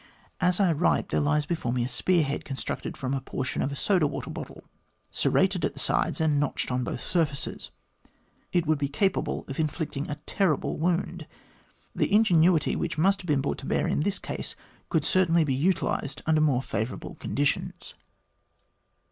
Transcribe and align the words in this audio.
As 0.39 0.59
I 0.59 0.71
write, 0.71 1.09
there 1.09 1.19
lies 1.19 1.45
before 1.45 1.71
me 1.71 1.83
a 1.83 1.87
spear 1.87 2.23
head 2.23 2.43
constructed 2.43 2.97
from 2.97 3.13
a 3.13 3.21
portion 3.21 3.61
of 3.61 3.71
a 3.71 3.75
soda 3.75 4.07
water 4.07 4.31
bottle, 4.31 4.63
serrated 5.11 5.63
at 5.63 5.73
the 5.73 5.79
sides, 5.79 6.19
and 6.19 6.39
notched 6.39 6.71
on 6.71 6.83
both 6.83 7.01
surfaces. 7.03 7.69
It 8.51 8.65
would 8.65 8.79
be 8.79 8.87
capable 8.87 9.45
of 9.47 9.59
inflicting 9.59 10.09
a 10.09 10.15
terrible 10.25 10.75
wound. 10.79 11.27
The 11.93 12.11
ingenuity 12.11 12.75
which 12.75 12.97
must 12.97 13.21
have 13.21 13.29
iDeen 13.29 13.43
brought 13.43 13.59
to 13.59 13.67
bear 13.67 13.85
in 13.87 13.99
this 13.99 14.17
case 14.17 14.55
could 14.89 15.05
certainly 15.05 15.43
be 15.43 15.53
utilised 15.53 16.23
under 16.25 16.41
more 16.41 16.63
favourable 16.63 17.13
conditions. 17.13 17.93